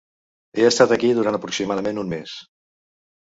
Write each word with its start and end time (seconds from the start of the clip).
He 0.61 0.63
estat 0.69 0.93
aquí 0.95 1.11
durant 1.17 1.37
aproximadament 1.41 2.01
un 2.05 2.11
mes. 2.15 2.35